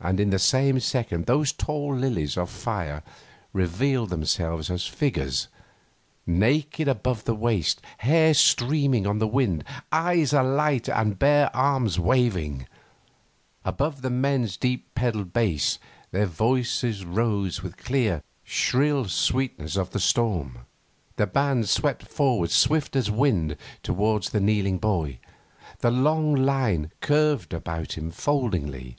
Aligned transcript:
And 0.00 0.18
in 0.20 0.30
the 0.30 0.38
same 0.40 0.80
second 0.80 1.24
these 1.26 1.52
tall 1.52 1.94
lilies 1.94 2.36
of 2.36 2.50
fire 2.50 3.02
revealed 3.54 4.10
themselves 4.10 4.68
as 4.68 4.86
figures, 4.86 5.48
naked 6.26 6.88
above 6.88 7.24
the 7.24 7.34
waist, 7.34 7.80
hair 7.98 8.34
streaming 8.34 9.06
on 9.06 9.18
the 9.18 9.28
wind, 9.28 9.64
eyes 9.92 10.34
alight 10.34 10.88
and 10.90 11.18
bare 11.18 11.48
arms 11.56 11.98
waving. 11.98 12.66
Above 13.64 14.02
the 14.02 14.10
men's 14.10 14.58
deep 14.58 14.94
pedal 14.94 15.24
bass 15.24 15.78
their 16.10 16.26
voices 16.26 17.04
rose 17.04 17.62
with 17.62 17.78
clear, 17.78 18.22
shrill 18.42 19.06
sweetness 19.06 19.76
on 19.76 19.88
the 19.92 20.00
storm. 20.00 20.66
The 21.16 21.26
band 21.28 21.68
swept 21.68 22.02
forwards 22.02 22.52
swift 22.52 22.94
as 22.94 23.10
wind 23.12 23.56
towards 23.82 24.30
the 24.30 24.40
kneeling 24.40 24.78
boy. 24.78 25.20
The 25.78 25.92
long 25.92 26.34
line 26.34 26.90
curved 27.00 27.54
about 27.54 27.92
him 27.96 28.10
foldingly. 28.10 28.96